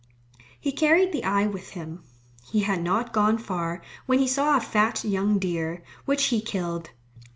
[0.59, 2.01] He carried the eye with him.
[2.49, 6.89] He had not gone far when he saw a fat young deer, which he killed.